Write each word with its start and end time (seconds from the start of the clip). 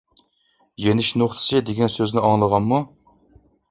"يېنىش 0.85 1.11
نۇقتىسى" 1.23 1.63
دېگەن 1.69 1.95
سۆزنى 1.99 2.27
ئاڭلىغانمۇ؟ 2.27 2.85